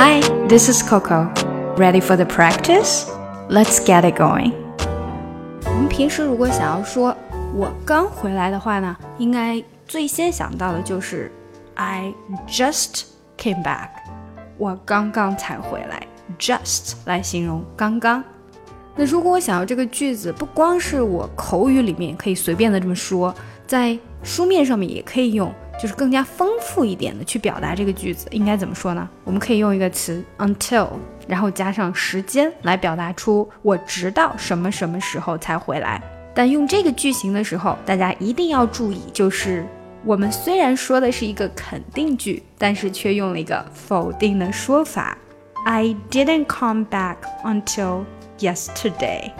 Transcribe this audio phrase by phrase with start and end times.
[0.00, 1.28] Hi, this is Coco.
[1.76, 3.10] Ready for the practice?
[3.48, 4.52] Let's get it going.
[5.64, 7.16] 我们平时如果想要说
[7.52, 11.32] 我刚回来的话呢，应该最先想到的就是
[11.74, 12.14] I
[12.46, 13.06] just
[13.36, 13.88] came back。
[14.56, 16.06] 我刚刚才回来
[16.38, 18.22] ，just 来形容刚刚。
[18.94, 23.34] 那如果我想要这个句子，不光是我口语里面可以随便的这么说，
[23.66, 29.08] 在书面上面也可以用，就是更加丰富一点的去表达这个句子，应该怎么说呢？
[29.24, 30.88] 我们可以用一个词 until，
[31.26, 36.02] 然后加上时间来表达出我直到什么什么时候才回来。
[36.34, 39.64] 但用这个句型的时候，大家一定要注意，就是
[40.04, 45.16] 我们虽然说的是一个肯定句，但是却用了一个否定的说法。
[45.64, 48.04] I didn't come back until
[48.38, 49.32] yesterday。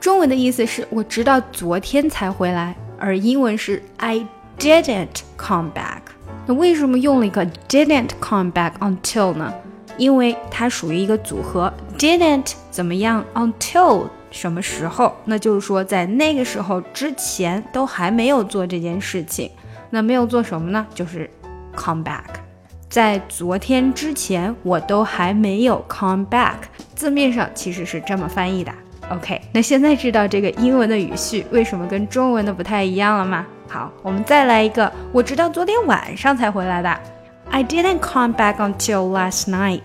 [0.00, 4.24] 中文的意思是我直到昨天才回来，而英文是 I
[4.58, 6.00] didn't come back。
[6.46, 9.52] 那为什么用了一个 didn't come back until 呢？
[9.96, 15.12] 因为它属于一个组合，didn't 怎么样，until 什么时候？
[15.24, 19.50] 那就是说在那个时候之前都还没有做这件事情。
[19.90, 20.86] 那没有做什么呢？
[20.94, 21.28] 就是
[21.74, 22.40] come back。
[22.88, 26.56] 在昨天之前，我都还没有 come back。
[26.94, 28.72] 字面上其实是这么翻译的。
[29.09, 33.45] OK，那现在知道这个英文的语序为什么跟中文的不太一样了吗？
[33.67, 36.99] 好，我们再来一个，我直到昨天晚上才回来的。
[37.49, 39.81] I didn't come back until last night.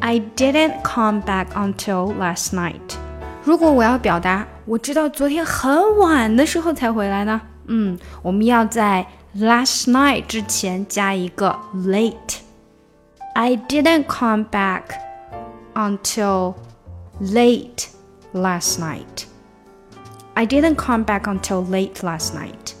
[0.00, 2.96] I didn't come back until last night.
[3.44, 7.40] 如果我要表达我直到昨天很晚的时候才回来呢？
[7.66, 14.82] 嗯，我们要在 last night 之前加一个 late。I didn't come back
[15.74, 16.54] until
[17.22, 17.86] late
[18.32, 19.26] last night.
[20.34, 22.74] I didn't come back until late last night.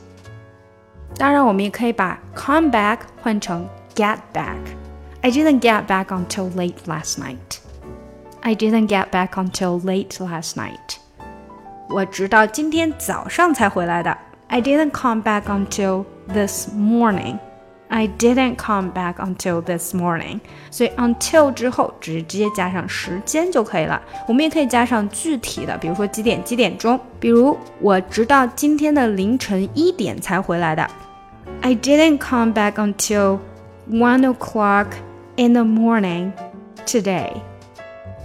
[1.16, 4.58] 当然，我们也可以把 come back 换成 get back.
[5.22, 7.58] I didn't get back until late last night.
[8.42, 10.98] I didn't get back until late last night.
[11.88, 14.16] 我直到今天早上才回来的。
[14.46, 17.38] I didn't come back until this morning.
[17.92, 20.40] I didn't come back until this morning。
[20.70, 24.00] 所以 until 之后直接加上时间就可以了。
[24.26, 27.00] 我们也可以加上具体的，比如说几点几点钟。
[27.18, 30.86] 比如我直到今天的凌晨一点才回来的。
[31.62, 33.38] I didn't come back until
[33.90, 34.88] one o'clock
[35.36, 36.32] in the morning
[36.86, 37.32] today.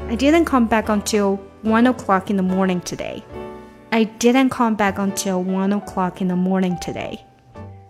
[0.09, 3.23] I didn't come back until one o'clock in the morning today.
[3.91, 7.19] I didn't come back until one o'clock in the morning today.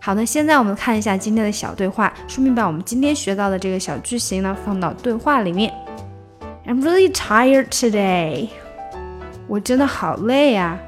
[0.00, 5.72] 好的，现在我们看一下今天的小对话，顺便把我们今天学到的这个小句型呢放到对话里面。
[6.66, 8.48] I'm really tired today。
[9.46, 10.78] 我真的好累呀。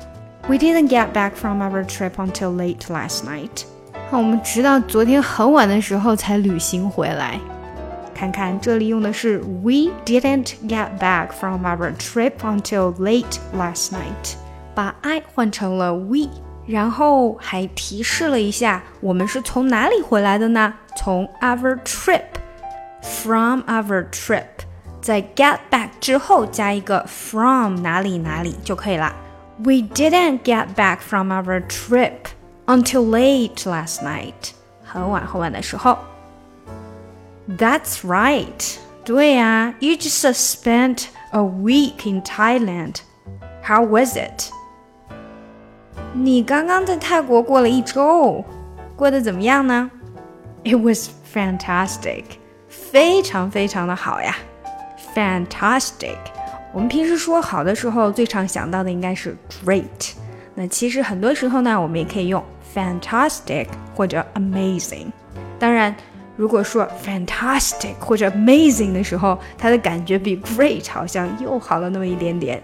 [0.49, 3.65] We didn't get back from our trip until late last night。
[4.11, 7.41] 好，我们直到昨天很晚的时候才旅行回来。
[8.15, 14.35] 看看这里用的是 We didn't get back from our trip until late last night，
[14.75, 16.29] 把 I 换成了 we。
[16.67, 20.75] 然后还提示了一下，我们是从哪里回来的呢？
[20.97, 24.47] 从 our trip，from our trip，
[25.01, 29.15] 在 get back 之后加一个 from 哪里哪里就可以了。
[29.59, 32.27] We didn't get back from our trip
[32.67, 34.51] until late last night，
[34.85, 35.99] 很晚很晚的时候。
[37.49, 42.97] That's right，对呀，You just spent a week in Thailand.
[43.63, 44.51] How was it?
[46.14, 48.44] 你刚刚在泰国过了一周，
[48.98, 49.90] 过得怎么样呢
[50.66, 52.24] ？It was fantastic，
[52.68, 54.36] 非常非常的好呀
[55.16, 56.18] ，fantastic。
[56.74, 60.12] 我们平时说好的时候，最常想到的应该是 great。
[60.54, 62.44] 那其实很多时候呢，我们也可以用
[62.76, 65.08] fantastic 或者 amazing。
[65.58, 65.96] 当然，
[66.36, 72.62] 如果说 fantastic 或者 amazing 的时候，它的感觉比 great 好像又好了那么一点点。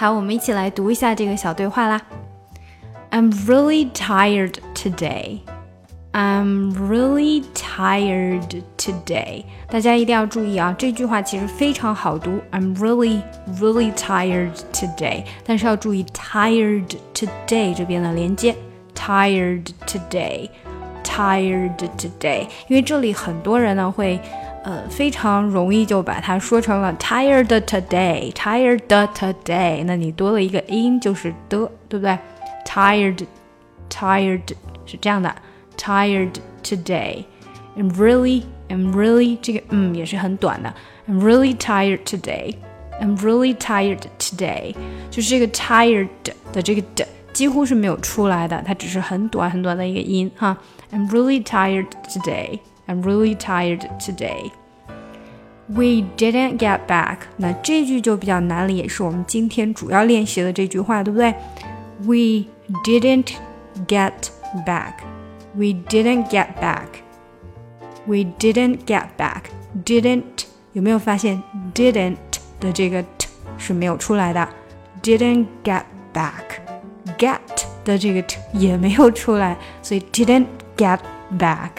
[0.00, 2.00] 好，我们一起来读一下这个小对话啦。
[3.10, 5.40] I'm really tired today.
[6.12, 9.44] I'm really tired today.
[9.68, 12.40] 大家一定要注意啊，这句话其实非常好读。
[12.50, 13.20] I'm really,
[13.58, 15.24] really tired today.
[15.44, 18.56] 但是要注意 tired today 这边的连接。
[18.94, 20.48] Tired today,
[21.04, 22.48] tired today.
[22.68, 24.18] 因为这里很多人呢会。
[24.62, 28.80] 呃，非常容易就把它说成了 tired today，tired
[29.14, 29.82] today。
[29.84, 32.18] 那你多了一个音就是的，对不对
[32.66, 34.42] ？tired，tired
[34.84, 35.34] 是这样的
[35.78, 37.24] ，tired today。
[37.76, 40.74] I'm really, I'm really 这个嗯也是很短的。
[41.08, 42.56] I'm really tired today.
[43.00, 44.74] I'm really tired today。
[45.10, 46.08] 就是这个 tired
[46.52, 50.58] 的这个的几乎是没有出来的，它只是很短很短的一个音哈。
[50.92, 52.58] I'm really tired today.
[52.89, 54.51] I'm really tired today.
[55.67, 57.17] We didn't get back。
[57.37, 61.33] 那这句就比较难了，也是我们今天主要练习的这句话，对不对？
[62.01, 62.45] We
[62.83, 63.33] didn't
[63.87, 64.13] get
[64.65, 64.99] back.
[65.55, 66.87] We didn't get back.
[68.05, 69.45] We didn't get back.
[69.83, 71.41] Didn't 有没有发现
[71.73, 72.17] didn't
[72.59, 73.27] 的这个 t
[73.57, 74.47] 是没有出来的？
[75.01, 75.83] Didn't get
[76.13, 76.61] back.
[77.17, 77.39] Get
[77.83, 80.45] 的这个 t 也没有出来，所以 didn't
[80.77, 80.99] get
[81.39, 81.71] back。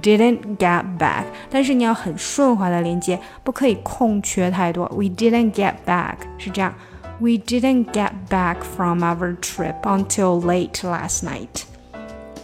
[0.00, 4.86] didn't get back，但是你要很顺滑的连接，不可以空缺太多。
[4.86, 6.74] We didn't get back 是这样，
[7.20, 11.64] We didn't get back from our trip until late last night.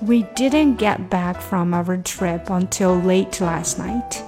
[0.00, 4.23] We didn't get back from our trip until late last night.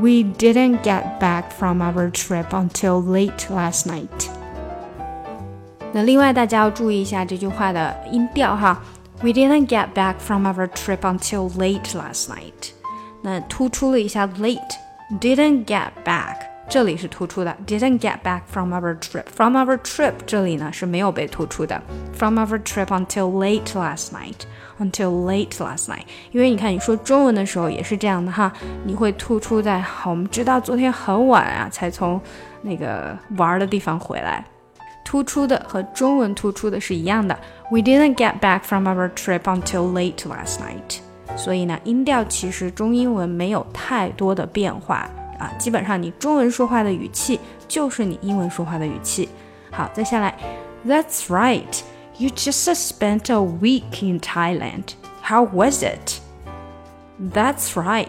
[0.00, 4.28] We didn't get back from our trip until late last night.
[5.92, 8.82] 那另外大家要注意一下这句话的音调哈。
[9.22, 12.70] we didn't get back from our trip until late last night。
[13.22, 16.36] 那突出了一下 late，didn't get back，
[16.68, 21.80] 这里是突出的，didn't get back from our trip。from our trip 这里呢是没有被突出的，
[22.14, 26.02] from our trip until late last night。until late last night，
[26.32, 28.52] 因为你看你说中文的时候也是这样的哈，
[28.84, 32.20] 你会突出在我们知道昨天很晚啊才从
[32.62, 34.44] 那个玩的地方回来。
[35.06, 37.38] 突出的和中文突出的是一样的。
[37.70, 40.98] We didn't get back from our trip until late last night。
[41.36, 45.08] 所以呢，音调其实中英文没有太多的变化
[45.38, 49.28] 啊，基本上你中文说话的语气就是你英文说话的语气。
[49.70, 50.36] 好，再下来，
[50.86, 51.80] That's right.
[52.18, 54.94] You just spent a week in Thailand.
[55.22, 56.20] How was it?
[57.32, 58.06] That's right.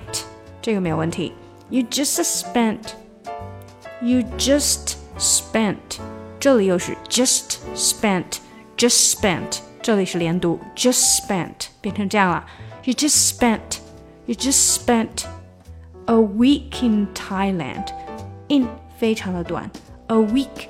[0.61, 1.33] 这个没有问题。
[1.69, 2.93] You just spent.
[4.01, 5.99] You just spent.
[6.39, 12.45] 这里又是 just spent，just spent，这里是连读，just spent 变成这样了。
[12.83, 13.79] You just spent,
[14.25, 15.25] you just spent
[16.05, 17.87] a week in Thailand.
[18.49, 18.67] In
[18.97, 19.69] 非常的短，
[20.07, 20.67] a week,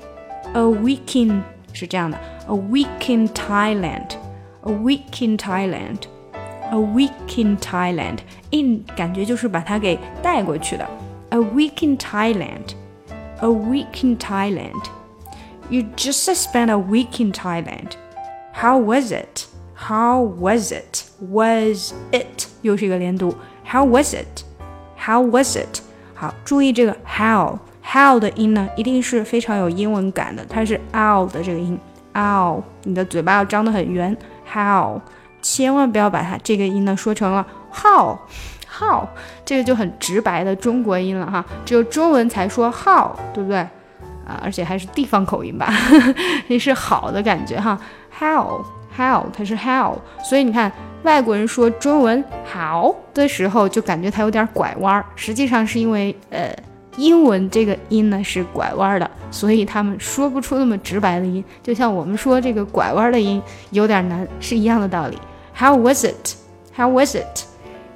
[0.52, 1.42] a week in
[1.72, 4.10] 是这样的，a week in Thailand,
[4.62, 6.02] a week in Thailand,
[6.70, 8.18] a week in Thailand.
[8.50, 10.88] In 感觉就是把它给带过去的，
[11.30, 12.74] a week in Thailand,
[13.40, 14.80] a week in Thailand.
[15.70, 17.92] You just spent a week in Thailand.
[18.52, 19.46] How was it?
[19.74, 21.04] How was it?
[21.20, 23.34] Was it 又是一个连读。
[23.66, 24.44] How was it?
[24.98, 25.80] How was it?
[26.14, 31.78] 好，注意这个 how how 的音呢，一定是非常有英文感的，它是 ow 的这个音，
[32.12, 34.16] ow，你的嘴巴要张得很圆。
[34.52, 35.00] How，
[35.42, 38.18] 千万不要把它这个音呢说成了 how
[38.68, 39.08] how，
[39.44, 43.66] 这个就很直白的中国音了哈，只有中文才说 how，对不对？
[44.29, 45.73] 啊，而且还是地方口音吧，
[46.47, 47.79] 也是好的感觉哈。
[48.17, 48.63] How
[48.95, 50.71] how 它是 how，所以你看
[51.03, 55.03] 外国人说中文好的时候，就感觉它有点拐弯儿。
[55.15, 56.53] 实际上是因为呃
[56.97, 61.43] 英文这个音呢是拐弯的，所以他们说不出那么直白的音。
[61.63, 63.41] 就像我们说这个拐弯的音
[63.71, 65.17] 有点难，是一样的道理。
[65.55, 66.35] How was it?
[66.75, 67.45] How was it?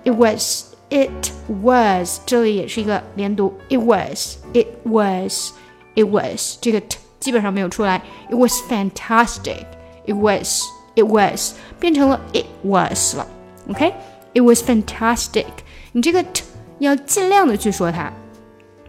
[0.04, 0.74] It was.
[0.90, 1.32] It
[1.62, 2.20] was.
[2.26, 3.54] 这里也是一个连读。
[3.70, 4.38] It was.
[4.54, 5.52] It was.
[5.96, 8.02] It was 这个 t 基本上没有出来。
[8.30, 9.66] It was fantastic.
[10.06, 10.62] It was.
[10.96, 13.26] It was 变成了 it was 了。
[13.70, 15.46] OK，It was fantastic。
[15.92, 16.44] 你这个 t
[16.80, 18.12] 要尽量的去说它，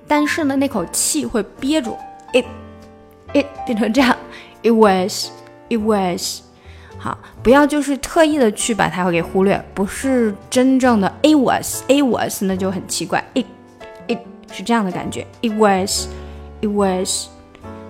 [0.07, 1.97] 但是呢，那口气会憋住。
[2.33, 2.45] It
[3.33, 4.17] it 变成这样。
[4.63, 5.29] It was.
[5.69, 6.41] It was.
[6.99, 11.83] 好，不要就是特意的去把它给忽略，不是真正的 it was.
[11.87, 13.25] It was 那就很奇怪。
[13.35, 13.47] It
[14.09, 14.19] it
[14.53, 15.27] 是这样的感觉。
[15.41, 16.07] It was.
[16.64, 17.28] It was，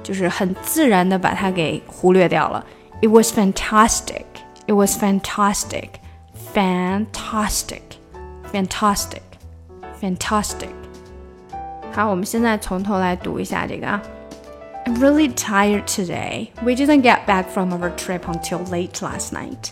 [0.03, 2.65] 就是很自然的把它给忽略掉了。
[3.01, 4.25] It was fantastic.
[4.67, 5.89] It was fantastic.
[6.53, 7.81] Fantastic.
[8.51, 9.21] Fantastic.
[10.01, 10.69] Fantastic.
[11.93, 14.01] 好，我们现在从头来读一下这个啊。
[14.85, 16.49] I'm really tired today.
[16.63, 19.71] We didn't get back from our trip until late last night.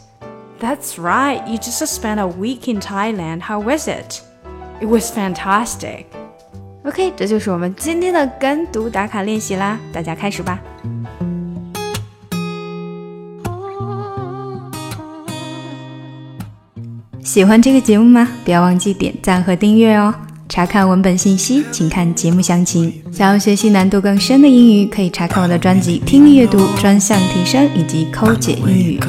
[0.60, 1.46] That's right.
[1.48, 3.42] You just spent a week in Thailand.
[3.42, 4.22] How was it?
[4.82, 6.06] It was fantastic.
[6.85, 10.61] OK，这就是我们今天的跟读打卡练习啦，大家开始吧。
[17.23, 18.29] 喜欢这个节目吗？
[18.45, 20.12] 不要忘记点赞和订阅哦。
[20.49, 22.93] 查看文本信息，请看节目详情。
[23.12, 29.01] 想要学习难度更深的英语，可以查看我的专辑《听力阅读专项提升》以及《抠解英语》。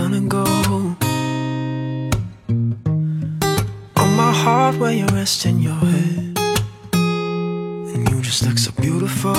[8.34, 9.36] Just look so beautiful,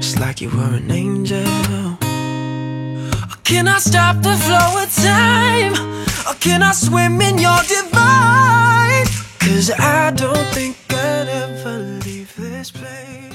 [0.00, 1.42] just like you were an angel.
[1.46, 5.72] Oh, can I stop the flow of time?
[6.28, 9.06] Or can I swim in your divine?
[9.40, 13.27] Cause I don't think I'd ever leave this place.